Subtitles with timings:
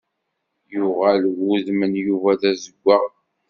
[0.73, 3.05] Yuɣal w udem n Yuba d azeggaɣ.